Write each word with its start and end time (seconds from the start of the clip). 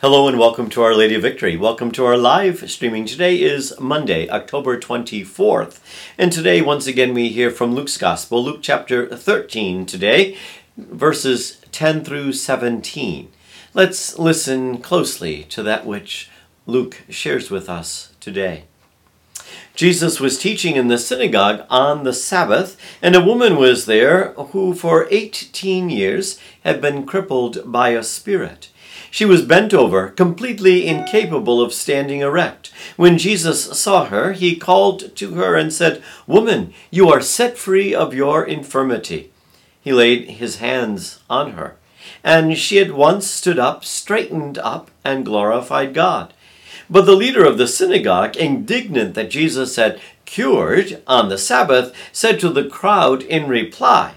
Hello 0.00 0.28
and 0.28 0.38
welcome 0.38 0.70
to 0.70 0.80
Our 0.80 0.94
Lady 0.94 1.14
of 1.14 1.20
Victory. 1.20 1.58
Welcome 1.58 1.90
to 1.90 2.06
our 2.06 2.16
live 2.16 2.70
streaming. 2.70 3.04
Today 3.04 3.36
is 3.36 3.78
Monday, 3.78 4.30
October 4.30 4.80
24th. 4.80 5.78
And 6.16 6.32
today, 6.32 6.62
once 6.62 6.86
again, 6.86 7.12
we 7.12 7.28
hear 7.28 7.50
from 7.50 7.74
Luke's 7.74 7.98
Gospel, 7.98 8.42
Luke 8.42 8.60
chapter 8.62 9.14
13 9.14 9.84
today, 9.84 10.38
verses 10.78 11.60
10 11.70 12.02
through 12.02 12.32
17. 12.32 13.30
Let's 13.74 14.18
listen 14.18 14.78
closely 14.78 15.44
to 15.50 15.62
that 15.64 15.84
which 15.84 16.30
Luke 16.64 17.02
shares 17.10 17.50
with 17.50 17.68
us 17.68 18.14
today. 18.20 18.64
Jesus 19.74 20.18
was 20.18 20.38
teaching 20.38 20.76
in 20.76 20.88
the 20.88 20.96
synagogue 20.96 21.66
on 21.68 22.04
the 22.04 22.14
Sabbath, 22.14 22.80
and 23.02 23.14
a 23.14 23.22
woman 23.22 23.56
was 23.56 23.84
there 23.84 24.32
who 24.32 24.72
for 24.72 25.08
18 25.10 25.90
years 25.90 26.40
had 26.64 26.80
been 26.80 27.04
crippled 27.04 27.70
by 27.70 27.90
a 27.90 28.02
spirit. 28.02 28.70
She 29.10 29.24
was 29.24 29.42
bent 29.42 29.72
over, 29.74 30.08
completely 30.08 30.86
incapable 30.86 31.60
of 31.60 31.72
standing 31.72 32.20
erect. 32.20 32.70
When 32.96 33.18
Jesus 33.18 33.78
saw 33.78 34.06
her, 34.06 34.32
he 34.32 34.56
called 34.56 35.14
to 35.16 35.34
her 35.34 35.56
and 35.56 35.72
said, 35.72 36.02
Woman, 36.26 36.72
you 36.90 37.08
are 37.08 37.20
set 37.20 37.58
free 37.58 37.94
of 37.94 38.14
your 38.14 38.44
infirmity. 38.44 39.30
He 39.80 39.92
laid 39.92 40.30
his 40.30 40.56
hands 40.56 41.20
on 41.30 41.52
her, 41.52 41.76
and 42.22 42.56
she 42.56 42.78
at 42.78 42.92
once 42.92 43.26
stood 43.26 43.58
up, 43.58 43.84
straightened 43.84 44.58
up, 44.58 44.90
and 45.04 45.24
glorified 45.24 45.94
God. 45.94 46.34
But 46.88 47.06
the 47.06 47.16
leader 47.16 47.44
of 47.44 47.56
the 47.56 47.68
synagogue, 47.68 48.36
indignant 48.36 49.14
that 49.14 49.30
Jesus 49.30 49.76
had 49.76 50.00
cured 50.24 51.02
on 51.06 51.28
the 51.28 51.38
Sabbath, 51.38 51.94
said 52.12 52.38
to 52.40 52.50
the 52.50 52.68
crowd 52.68 53.22
in 53.22 53.48
reply, 53.48 54.14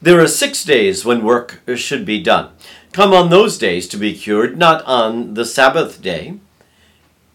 There 0.00 0.20
are 0.20 0.28
six 0.28 0.62
days 0.62 1.06
when 1.06 1.24
work 1.24 1.62
should 1.74 2.04
be 2.04 2.22
done. 2.22 2.50
Come 2.92 3.14
on 3.14 3.30
those 3.30 3.56
days 3.56 3.88
to 3.88 3.96
be 3.96 4.14
cured, 4.14 4.58
not 4.58 4.84
on 4.84 5.32
the 5.32 5.46
Sabbath 5.46 6.02
day. 6.02 6.38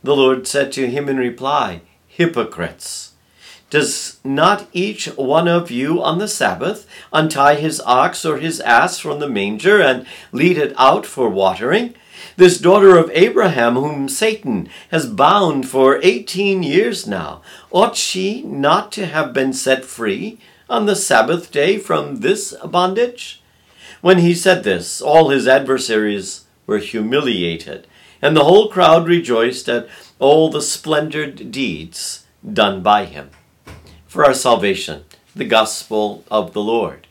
The 0.03 0.15
Lord 0.15 0.45
said 0.45 0.71
to 0.73 0.87
him 0.87 1.09
in 1.09 1.17
reply, 1.17 1.81
Hypocrites! 2.07 3.13
Does 3.71 4.19
not 4.23 4.67
each 4.73 5.07
one 5.15 5.47
of 5.47 5.71
you 5.71 6.03
on 6.03 6.19
the 6.19 6.27
Sabbath 6.27 6.85
untie 7.11 7.55
his 7.55 7.81
ox 7.81 8.25
or 8.25 8.37
his 8.37 8.59
ass 8.59 8.99
from 8.99 9.19
the 9.19 9.29
manger 9.29 9.81
and 9.81 10.05
lead 10.31 10.57
it 10.57 10.75
out 10.77 11.05
for 11.07 11.29
watering? 11.29 11.95
This 12.37 12.59
daughter 12.59 12.95
of 12.95 13.09
Abraham, 13.13 13.75
whom 13.75 14.07
Satan 14.07 14.69
has 14.91 15.07
bound 15.07 15.67
for 15.67 15.99
eighteen 16.03 16.61
years 16.61 17.07
now, 17.07 17.41
ought 17.71 17.95
she 17.95 18.43
not 18.43 18.91
to 18.91 19.07
have 19.07 19.33
been 19.33 19.53
set 19.53 19.83
free 19.83 20.37
on 20.71 20.85
the 20.85 20.95
Sabbath 20.95 21.51
day 21.51 21.77
from 21.77 22.21
this 22.21 22.55
bondage? 22.63 23.43
When 23.99 24.19
he 24.19 24.33
said 24.33 24.63
this, 24.63 25.01
all 25.01 25.29
his 25.29 25.45
adversaries 25.45 26.45
were 26.65 26.77
humiliated, 26.77 27.85
and 28.21 28.35
the 28.35 28.45
whole 28.45 28.69
crowd 28.69 29.05
rejoiced 29.05 29.67
at 29.67 29.89
all 30.17 30.49
the 30.49 30.61
splendid 30.61 31.51
deeds 31.51 32.25
done 32.41 32.81
by 32.81 33.03
him. 33.03 33.31
For 34.07 34.23
our 34.23 34.33
salvation, 34.33 35.03
the 35.35 35.45
gospel 35.45 36.23
of 36.31 36.53
the 36.53 36.61
Lord. 36.61 37.05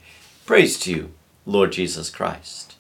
Praise 0.47 0.79
to 0.81 0.91
you, 0.91 1.11
Lord 1.45 1.73
Jesus 1.73 2.09
Christ. 2.09 2.77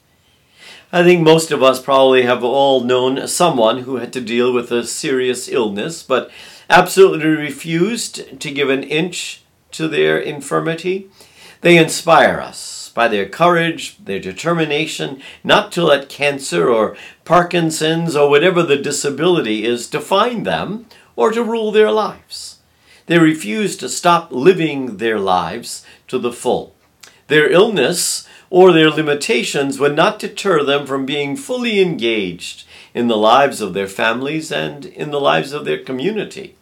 I 0.93 1.03
think 1.03 1.21
most 1.21 1.53
of 1.53 1.63
us 1.63 1.81
probably 1.81 2.23
have 2.23 2.43
all 2.43 2.81
known 2.81 3.29
someone 3.29 3.81
who 3.81 3.97
had 3.97 4.13
to 4.15 4.21
deal 4.21 4.53
with 4.53 4.73
a 4.73 4.85
serious 4.85 5.47
illness, 5.47 6.03
but 6.03 6.31
absolutely 6.71 7.29
refused 7.29 8.41
to 8.41 8.51
give 8.51 8.71
an 8.71 8.83
inch 8.83 9.40
to 9.73 9.89
their 9.89 10.19
infirmity. 10.19 11.11
They 11.61 11.77
inspire 11.77 12.41
us 12.41 12.91
by 12.95 13.09
their 13.09 13.29
courage, 13.29 13.97
their 14.03 14.19
determination 14.19 15.23
not 15.45 15.73
to 15.73 15.85
let 15.85 16.09
cancer 16.09 16.69
or 16.69 16.97
Parkinson's 17.25 18.17
or 18.17 18.29
whatever 18.29 18.63
the 18.63 18.77
disability 18.77 19.65
is 19.65 19.87
define 19.87 20.43
them 20.43 20.87
or 21.17 21.31
to 21.33 21.45
rule 21.45 21.71
their 21.71 21.91
lives. 21.91 22.59
They 23.07 23.19
refuse 23.19 23.77
to 23.79 23.89
stop 23.89 24.31
living 24.31 24.99
their 24.99 25.19
lives 25.19 25.85
to 26.09 26.19
the 26.19 26.33
full. 26.33 26.75
Their 27.27 27.51
illness 27.51 28.29
or 28.51 28.73
their 28.73 28.91
limitations 28.91 29.79
would 29.79 29.95
not 29.95 30.19
deter 30.19 30.65
them 30.65 30.87
from 30.87 31.07
being 31.07 31.37
fully 31.37 31.81
engaged 31.81 32.65
in 32.95 33.09
the 33.09 33.17
lives 33.17 33.61
of 33.61 33.75
their 33.75 33.87
families 33.87 34.51
and 34.51 34.85
in 34.85 35.11
the 35.11 35.21
lives 35.21 35.53
of 35.53 35.65
their 35.65 35.83
community. 35.83 36.57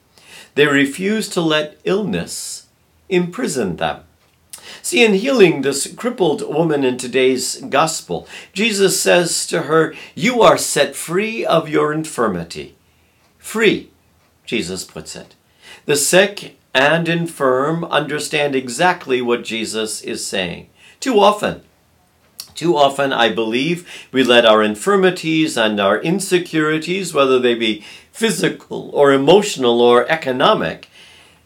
They 0.55 0.67
refuse 0.67 1.29
to 1.31 1.41
let 1.41 1.79
illness 1.85 2.68
imprison 3.09 3.77
them. 3.77 4.03
See, 4.83 5.05
in 5.05 5.15
healing 5.15 5.63
this 5.63 5.93
crippled 5.95 6.43
woman 6.43 6.85
in 6.85 6.99
today's 6.99 7.57
gospel, 7.63 8.29
Jesus 8.53 9.01
says 9.01 9.47
to 9.47 9.63
her, 9.63 9.95
You 10.15 10.43
are 10.43 10.59
set 10.59 10.95
free 10.95 11.45
of 11.45 11.69
your 11.69 11.93
infirmity. 11.93 12.77
Free, 13.39 13.91
Jesus 14.45 14.85
puts 14.85 15.17
it. 15.17 15.35
The 15.87 15.97
sick 15.97 16.59
and 16.75 17.09
infirm 17.09 17.85
understand 17.85 18.55
exactly 18.55 19.23
what 19.23 19.45
Jesus 19.45 20.03
is 20.03 20.27
saying. 20.27 20.69
Too 21.01 21.19
often, 21.19 21.63
too 22.55 22.77
often, 22.77 23.13
I 23.13 23.29
believe, 23.29 23.89
we 24.11 24.25
let 24.25 24.45
our 24.45 24.65
infirmities 24.65 25.57
and 25.57 25.79
our 25.79 26.01
insecurities, 26.01 27.15
whether 27.15 27.39
they 27.39 27.55
be 27.55 27.85
physical 28.11 28.91
or 28.91 29.13
emotional 29.13 29.81
or 29.81 30.11
economic, 30.11 30.89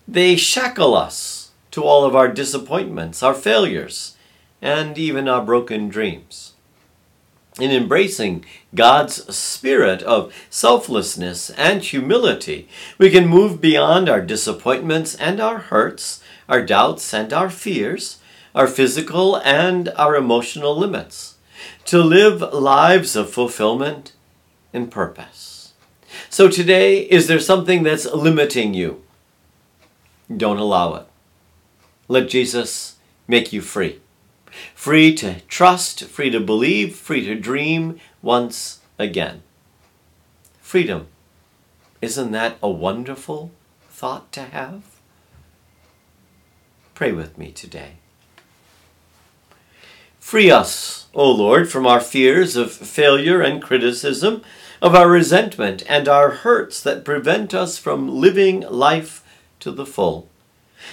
they 0.08 0.36
shackle 0.36 0.94
us 0.94 1.41
to 1.72 1.82
all 1.82 2.04
of 2.04 2.14
our 2.14 2.28
disappointments, 2.28 3.22
our 3.22 3.34
failures, 3.34 4.16
and 4.62 4.96
even 4.96 5.28
our 5.28 5.44
broken 5.44 5.88
dreams. 5.88 6.52
In 7.60 7.70
embracing 7.70 8.46
God's 8.74 9.34
spirit 9.36 10.02
of 10.02 10.32
selflessness 10.48 11.50
and 11.50 11.82
humility, 11.82 12.68
we 12.96 13.10
can 13.10 13.26
move 13.26 13.60
beyond 13.60 14.08
our 14.08 14.22
disappointments 14.22 15.14
and 15.16 15.38
our 15.38 15.58
hurts, 15.58 16.22
our 16.48 16.64
doubts 16.64 17.12
and 17.12 17.30
our 17.32 17.50
fears, 17.50 18.18
our 18.54 18.66
physical 18.66 19.36
and 19.36 19.90
our 19.96 20.16
emotional 20.16 20.76
limits, 20.76 21.36
to 21.84 22.02
live 22.02 22.40
lives 22.54 23.16
of 23.16 23.30
fulfillment 23.30 24.12
and 24.72 24.90
purpose. 24.90 25.72
So 26.30 26.48
today, 26.48 27.00
is 27.00 27.26
there 27.26 27.40
something 27.40 27.82
that's 27.82 28.06
limiting 28.06 28.72
you? 28.72 29.02
Don't 30.34 30.58
allow 30.58 30.94
it. 30.94 31.06
Let 32.08 32.28
Jesus 32.28 32.96
make 33.26 33.52
you 33.52 33.60
free. 33.60 34.00
Free 34.74 35.14
to 35.16 35.40
trust, 35.42 36.04
free 36.04 36.30
to 36.30 36.40
believe, 36.40 36.96
free 36.96 37.24
to 37.24 37.34
dream 37.34 37.98
once 38.20 38.80
again. 38.98 39.42
Freedom. 40.60 41.06
Isn't 42.00 42.32
that 42.32 42.56
a 42.62 42.70
wonderful 42.70 43.50
thought 43.88 44.32
to 44.32 44.42
have? 44.42 44.82
Pray 46.94 47.12
with 47.12 47.38
me 47.38 47.50
today. 47.50 47.92
Free 50.18 50.50
us, 50.50 51.06
O 51.14 51.30
Lord, 51.30 51.70
from 51.70 51.86
our 51.86 52.00
fears 52.00 52.56
of 52.56 52.72
failure 52.72 53.42
and 53.42 53.62
criticism, 53.62 54.42
of 54.80 54.94
our 54.94 55.08
resentment 55.08 55.82
and 55.88 56.08
our 56.08 56.30
hurts 56.30 56.82
that 56.82 57.04
prevent 57.04 57.54
us 57.54 57.78
from 57.78 58.08
living 58.08 58.60
life 58.60 59.22
to 59.60 59.70
the 59.70 59.86
full. 59.86 60.28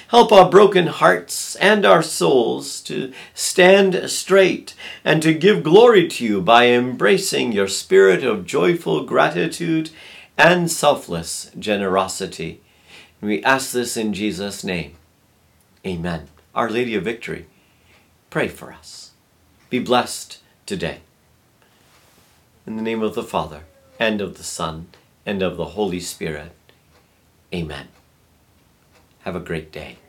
Help 0.10 0.32
our 0.32 0.50
broken 0.50 0.88
hearts 0.88 1.56
and 1.58 1.86
our 1.86 2.02
souls 2.02 2.82
to 2.82 3.14
stand 3.34 4.10
straight 4.10 4.74
and 5.04 5.22
to 5.22 5.34
give 5.34 5.64
glory 5.64 6.08
to 6.08 6.26
you 6.26 6.42
by 6.42 6.68
embracing 6.68 7.52
your 7.52 7.68
spirit 7.68 8.24
of 8.24 8.46
joyful 8.46 9.04
gratitude 9.04 9.90
and 10.38 10.72
selfless 10.72 11.52
generosity. 11.60 12.62
we 13.22 13.44
ask 13.44 13.72
this 13.72 13.98
in 13.98 14.14
Jesus' 14.14 14.64
name. 14.64 14.96
Amen. 15.86 16.28
Our 16.56 16.70
Lady 16.70 16.96
of 16.96 17.04
Victory, 17.04 17.46
pray 18.30 18.48
for 18.48 18.72
us. 18.72 19.12
Be 19.70 19.80
blessed 19.80 20.40
today. 20.66 21.00
In 22.66 22.76
the 22.76 22.82
name 22.82 23.02
of 23.02 23.16
the 23.16 23.24
Father, 23.24 23.64
and 24.00 24.22
of 24.22 24.38
the 24.38 24.44
Son, 24.44 24.88
and 25.26 25.42
of 25.42 25.58
the 25.58 25.66
Holy 25.66 26.00
Spirit. 26.00 26.52
Amen. 27.54 27.88
Have 29.30 29.36
a 29.36 29.46
great 29.46 29.72
day. 29.72 30.09